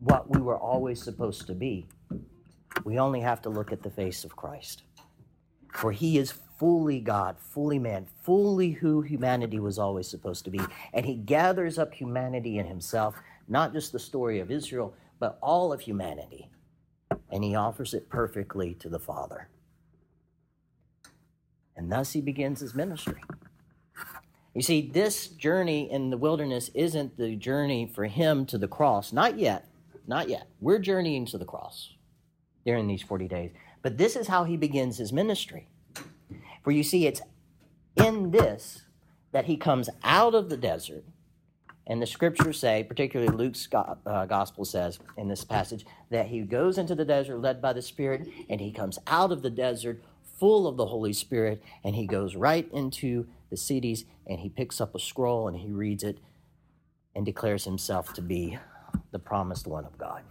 what 0.00 0.30
we 0.30 0.40
were 0.40 0.58
always 0.58 1.02
supposed 1.02 1.46
to 1.48 1.54
be, 1.54 1.86
we 2.84 2.98
only 2.98 3.20
have 3.20 3.42
to 3.42 3.50
look 3.50 3.72
at 3.72 3.82
the 3.82 3.90
face 3.90 4.24
of 4.24 4.36
Christ. 4.36 4.82
For 5.72 5.92
he 5.92 6.18
is 6.18 6.32
fully 6.58 7.00
God, 7.00 7.36
fully 7.40 7.78
man, 7.78 8.06
fully 8.22 8.72
who 8.72 9.02
humanity 9.02 9.60
was 9.60 9.78
always 9.78 10.08
supposed 10.08 10.44
to 10.44 10.50
be. 10.50 10.60
And 10.94 11.06
he 11.06 11.14
gathers 11.16 11.78
up 11.78 11.94
humanity 11.94 12.58
in 12.58 12.66
himself, 12.66 13.16
not 13.48 13.72
just 13.72 13.92
the 13.92 13.98
story 13.98 14.40
of 14.40 14.50
Israel, 14.50 14.94
but 15.20 15.38
all 15.42 15.72
of 15.72 15.80
humanity. 15.80 16.50
and 17.30 17.44
he 17.44 17.54
offers 17.54 17.94
it 17.94 18.08
perfectly 18.08 18.74
to 18.74 18.88
the 18.88 18.98
Father. 18.98 19.48
And 21.76 21.92
thus 21.92 22.12
he 22.12 22.20
begins 22.20 22.60
his 22.60 22.74
ministry. 22.74 23.22
You 24.54 24.62
see, 24.62 24.90
this 24.90 25.28
journey 25.28 25.90
in 25.90 26.08
the 26.08 26.16
wilderness 26.16 26.70
isn't 26.72 27.18
the 27.18 27.36
journey 27.36 27.86
for 27.94 28.06
him 28.06 28.46
to 28.46 28.56
the 28.56 28.68
cross. 28.68 29.12
Not 29.12 29.38
yet. 29.38 29.68
Not 30.06 30.28
yet. 30.28 30.48
We're 30.60 30.78
journeying 30.78 31.26
to 31.26 31.38
the 31.38 31.44
cross 31.44 31.92
during 32.64 32.86
these 32.86 33.02
40 33.02 33.28
days. 33.28 33.50
But 33.82 33.98
this 33.98 34.16
is 34.16 34.28
how 34.28 34.44
he 34.44 34.56
begins 34.56 34.96
his 34.96 35.12
ministry. 35.12 35.68
For 36.64 36.70
you 36.70 36.82
see, 36.82 37.06
it's 37.06 37.20
in 37.96 38.30
this 38.30 38.84
that 39.32 39.44
he 39.44 39.56
comes 39.56 39.90
out 40.02 40.34
of 40.34 40.48
the 40.48 40.56
desert. 40.56 41.04
And 41.86 42.00
the 42.00 42.06
scriptures 42.06 42.58
say, 42.58 42.82
particularly 42.82 43.36
Luke's 43.36 43.68
uh, 43.72 44.26
gospel 44.26 44.64
says 44.64 44.98
in 45.16 45.28
this 45.28 45.44
passage, 45.44 45.86
that 46.10 46.26
he 46.26 46.40
goes 46.40 46.78
into 46.78 46.94
the 46.94 47.04
desert 47.04 47.40
led 47.40 47.62
by 47.62 47.72
the 47.72 47.82
Spirit, 47.82 48.26
and 48.48 48.60
he 48.60 48.72
comes 48.72 48.98
out 49.06 49.30
of 49.30 49.42
the 49.42 49.50
desert 49.50 50.02
full 50.38 50.66
of 50.66 50.76
the 50.76 50.86
Holy 50.86 51.12
Spirit, 51.12 51.62
and 51.84 51.94
he 51.94 52.06
goes 52.06 52.36
right 52.36 52.68
into 52.72 53.26
the 53.50 53.56
cities, 53.56 54.04
and 54.26 54.40
he 54.40 54.48
picks 54.48 54.80
up 54.80 54.94
a 54.94 54.98
scroll 54.98 55.48
and 55.48 55.56
he 55.56 55.70
reads 55.70 56.02
it 56.02 56.18
and 57.14 57.24
declares 57.24 57.64
himself 57.64 58.12
to 58.14 58.22
be 58.22 58.58
the 59.12 59.18
promised 59.18 59.66
one 59.66 59.84
of 59.84 59.96
God. 59.96 60.22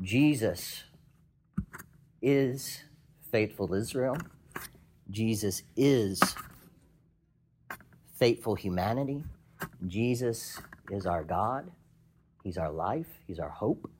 Jesus 0.00 0.84
is 2.20 2.82
faithful 3.30 3.74
Israel. 3.74 4.16
Jesus 5.10 5.62
is 5.76 6.20
faithful 8.14 8.54
humanity. 8.54 9.24
Jesus 9.86 10.60
is 10.90 11.06
our 11.06 11.24
God. 11.24 11.70
He's 12.42 12.58
our 12.58 12.70
life. 12.70 13.06
He's 13.26 13.38
our 13.38 13.48
hope. 13.48 13.90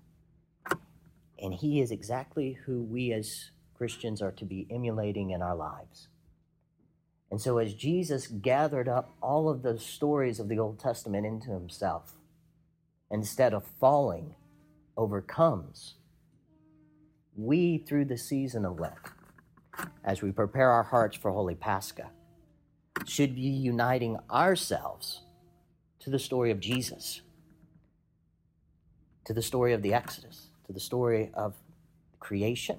And 1.42 1.52
He 1.52 1.80
is 1.80 1.90
exactly 1.90 2.56
who 2.64 2.82
we 2.82 3.12
as 3.12 3.50
Christians 3.74 4.22
are 4.22 4.32
to 4.32 4.44
be 4.44 4.66
emulating 4.70 5.30
in 5.30 5.42
our 5.42 5.56
lives. 5.56 6.08
And 7.30 7.40
so, 7.40 7.58
as 7.58 7.74
Jesus 7.74 8.28
gathered 8.28 8.88
up 8.88 9.14
all 9.20 9.48
of 9.48 9.62
the 9.62 9.78
stories 9.78 10.38
of 10.38 10.48
the 10.48 10.58
Old 10.58 10.78
Testament 10.78 11.26
into 11.26 11.50
Himself, 11.50 12.14
instead 13.10 13.52
of 13.52 13.64
falling, 13.80 14.34
overcomes 14.96 15.96
we, 17.34 17.78
through 17.78 18.04
the 18.04 18.18
season 18.18 18.64
of 18.64 18.78
Lent, 18.78 18.94
as 20.04 20.22
we 20.22 20.30
prepare 20.30 20.70
our 20.70 20.82
hearts 20.82 21.16
for 21.16 21.30
Holy 21.30 21.54
Pascha, 21.54 22.10
should 23.06 23.34
be 23.34 23.40
uniting 23.40 24.18
ourselves 24.30 25.22
to 26.00 26.10
the 26.10 26.18
story 26.18 26.50
of 26.50 26.60
Jesus, 26.60 27.22
to 29.24 29.32
the 29.32 29.42
story 29.42 29.72
of 29.72 29.82
the 29.82 29.94
Exodus, 29.94 30.48
the 30.72 30.80
story 30.80 31.30
of 31.34 31.54
creation, 32.18 32.78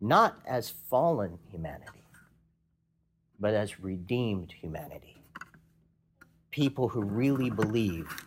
not 0.00 0.38
as 0.46 0.70
fallen 0.70 1.38
humanity, 1.50 2.02
but 3.40 3.54
as 3.54 3.80
redeemed 3.80 4.52
humanity. 4.52 5.16
People 6.50 6.88
who 6.88 7.02
really 7.02 7.50
believe 7.50 8.24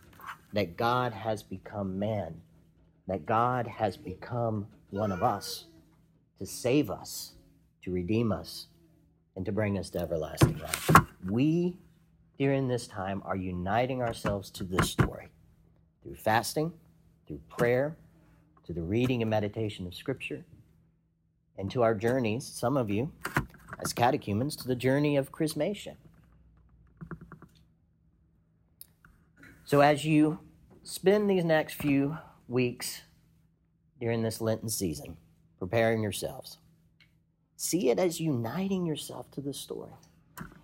that 0.54 0.78
God 0.78 1.14
has 1.14 1.44
become 1.44 1.98
man, 1.98 2.42
that 3.08 3.26
God 3.26 3.68
has 3.68 3.98
become 3.98 4.68
one 4.90 5.12
of 5.12 5.24
us 5.24 5.66
to 6.40 6.46
save 6.46 6.90
us, 6.90 7.34
to 7.84 7.92
redeem 7.92 8.32
us, 8.32 8.68
and 9.36 9.46
to 9.46 9.52
bring 9.52 9.78
us 9.78 9.90
to 9.92 10.00
everlasting 10.00 10.58
life. 10.60 10.92
We, 11.30 11.78
during 12.38 12.68
this 12.68 12.88
time, 12.88 13.22
are 13.26 13.36
uniting 13.36 14.02
ourselves 14.02 14.50
to 14.52 14.64
this 14.64 14.90
story 14.90 15.30
through 16.04 16.16
fasting, 16.16 16.74
through 17.28 17.40
prayer, 17.48 17.96
to 18.74 18.80
the 18.80 18.86
reading 18.86 19.22
and 19.22 19.30
meditation 19.30 19.86
of 19.86 19.94
Scripture, 19.94 20.46
and 21.58 21.70
to 21.72 21.84
our 21.84 21.94
journeys, 21.94 22.46
some 22.46 22.78
of 22.78 22.90
you, 22.90 23.12
as 23.84 23.92
catechumens, 23.92 24.56
to 24.56 24.66
the 24.66 24.76
journey 24.76 25.18
of 25.18 25.32
chrismation. 25.32 25.96
So, 29.66 29.82
as 29.82 30.06
you 30.06 30.40
spend 30.84 31.30
these 31.30 31.44
next 31.44 31.74
few 31.74 32.18
weeks 32.48 33.02
during 34.00 34.24
this 34.24 34.40
Lenten 34.40 34.70
season, 34.70 35.18
preparing 35.60 36.02
yourselves. 36.02 36.58
See 37.58 37.90
it 37.90 38.00
as 38.00 38.20
uniting 38.20 38.86
yourself 38.86 39.30
to 39.32 39.42
the 39.42 39.54
story. 39.54 39.92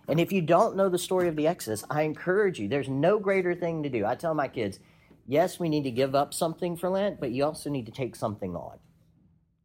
And 0.08 0.18
if 0.18 0.32
you 0.32 0.40
don't 0.40 0.76
know 0.76 0.88
the 0.88 0.98
story 0.98 1.28
of 1.28 1.36
the 1.36 1.46
Exodus, 1.46 1.84
I 1.90 2.02
encourage 2.02 2.58
you, 2.58 2.68
there's 2.68 2.88
no 2.88 3.18
greater 3.18 3.54
thing 3.54 3.82
to 3.82 3.90
do. 3.90 4.06
I 4.06 4.14
tell 4.14 4.34
my 4.34 4.48
kids, 4.48 4.80
yes, 5.28 5.60
we 5.60 5.68
need 5.68 5.84
to 5.84 5.90
give 5.92 6.16
up 6.16 6.34
something 6.34 6.76
for 6.76 6.88
Lent, 6.88 7.20
but 7.20 7.30
you 7.30 7.44
also 7.44 7.70
need 7.70 7.86
to 7.86 7.92
take 7.92 8.16
something 8.16 8.56
on. 8.56 8.78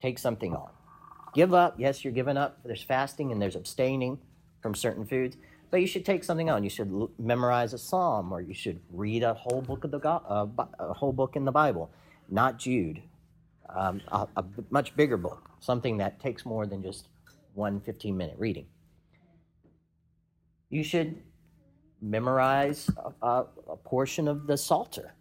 Take 0.01 0.19
something 0.19 0.53
on. 0.53 0.69
Give 1.33 1.53
up, 1.53 1.75
yes, 1.79 2.03
you're 2.03 2.13
giving 2.13 2.37
up. 2.37 2.59
There's 2.63 2.83
fasting 2.83 3.31
and 3.31 3.41
there's 3.41 3.55
abstaining 3.55 4.19
from 4.61 4.75
certain 4.75 5.05
foods, 5.05 5.37
but 5.71 5.81
you 5.81 5.87
should 5.87 6.05
take 6.05 6.23
something 6.23 6.49
on. 6.49 6.63
You 6.63 6.69
should 6.69 6.91
l- 6.91 7.09
memorize 7.17 7.73
a 7.73 7.79
psalm, 7.79 8.31
or 8.31 8.41
you 8.41 8.53
should 8.53 8.81
read 8.91 9.23
a 9.23 9.33
whole 9.33 9.61
book 9.61 9.83
of 9.83 9.91
the 9.91 10.07
uh, 10.07 10.45
a 10.79 10.93
whole 10.93 11.13
book 11.13 11.35
in 11.35 11.45
the 11.45 11.51
Bible, 11.51 11.89
not 12.29 12.59
Jude, 12.59 13.01
um, 13.75 14.01
a, 14.09 14.27
a, 14.37 14.45
much 14.69 14.95
bigger 14.95 15.17
book, 15.17 15.49
something 15.59 15.97
that 15.97 16.19
takes 16.19 16.45
more 16.45 16.67
than 16.67 16.83
just 16.83 17.07
one 17.55 17.79
15 17.81 18.15
minute 18.15 18.35
reading. 18.37 18.67
You 20.69 20.83
should 20.83 21.21
memorize 22.01 22.89
a, 23.21 23.45
a 23.67 23.77
portion 23.77 24.27
of 24.27 24.45
the 24.45 24.57
Psalter. 24.57 25.13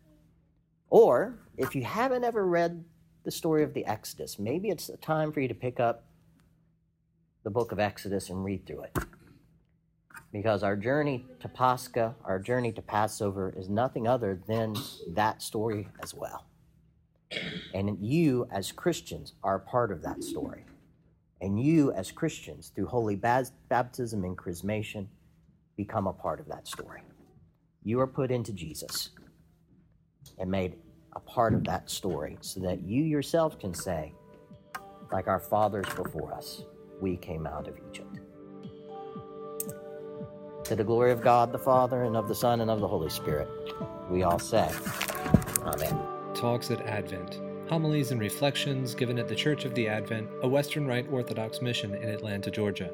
Or 0.93 1.39
if 1.57 1.75
you 1.75 1.85
haven't 1.85 2.23
ever 2.23 2.47
read 2.47 2.85
the 3.25 3.31
story 3.31 3.63
of 3.63 3.73
the 3.73 3.87
Exodus, 3.87 4.39
maybe 4.39 4.69
it's 4.69 4.91
a 4.91 4.99
time 4.99 5.33
for 5.33 5.41
you 5.41 5.49
to 5.49 5.55
pick 5.55 5.81
up 5.81 6.05
the 7.45 7.51
book 7.51 7.73
of 7.73 7.81
Exodus 7.81 8.29
and 8.29 8.45
read 8.45 8.67
through 8.67 8.83
it. 8.83 8.99
Because 10.35 10.63
our 10.63 10.77
journey 10.77 11.25
to 11.41 11.49
Pascha, 11.49 12.15
our 12.27 12.39
journey 12.39 12.73
to 12.73 12.83
Passover, 12.83 13.55
is 13.57 13.71
nothing 13.71 14.07
other 14.07 14.39
than 14.47 14.77
that 15.09 15.41
story 15.41 15.89
as 16.03 16.13
well. 16.13 16.45
And 17.73 17.97
you, 17.99 18.47
as 18.53 18.71
Christians, 18.71 19.33
are 19.43 19.59
part 19.59 19.93
of 19.93 20.03
that 20.03 20.23
story. 20.23 20.67
And 21.41 21.59
you, 21.59 21.91
as 21.93 22.13
Christians, 22.13 22.71
through 22.75 22.89
holy 22.89 23.17
baptism 23.17 24.25
and 24.25 24.37
chrismation, 24.37 25.07
become 25.75 26.07
a 26.07 26.13
part 26.13 26.39
of 26.39 26.49
that 26.49 26.69
story. 26.69 27.01
You 27.83 27.99
are 28.01 28.07
put 28.07 28.31
into 28.31 28.53
Jesus 28.53 29.09
and 30.39 30.51
made 30.51 30.77
a 31.15 31.21
part 31.21 31.55
of 31.55 31.65
that 31.65 31.91
story 31.91 32.39
so 32.41 32.61
that 32.61 32.83
you 32.83 33.03
yourself 33.03 33.59
can 33.59 33.75
say, 33.75 34.15
like 35.11 35.29
our 35.29 35.41
fathers 35.41 35.87
before 35.95 36.33
us, 36.33 36.65
we 37.01 37.17
came 37.17 37.47
out 37.47 37.69
of 37.69 37.77
Egypt. 37.91 38.21
To 40.65 40.77
the 40.77 40.85
glory 40.85 41.11
of 41.11 41.21
God 41.21 41.53
the 41.53 41.59
Father, 41.59 42.05
and 42.05 42.17
of 42.17 42.29
the 42.29 42.35
Son, 42.35 42.61
and 42.61 42.71
of 42.71 42.81
the 42.81 42.89
Holy 42.89 43.11
Spirit, 43.11 43.49
we 44.09 44.23
all 44.23 44.39
say, 44.39 44.71
Amen. 45.61 46.01
Talks 46.35 46.71
at 46.71 46.81
Advent. 46.87 47.41
Homilies 47.69 48.11
and 48.11 48.21
reflections 48.21 48.95
given 48.95 49.19
at 49.19 49.29
the 49.29 49.35
Church 49.35 49.65
of 49.65 49.75
the 49.75 49.89
Advent, 49.89 50.29
a 50.43 50.49
Western 50.49 50.87
Rite 50.87 51.11
Orthodox 51.11 51.61
mission 51.61 51.95
in 51.95 52.09
Atlanta, 52.09 52.51
Georgia. 52.51 52.91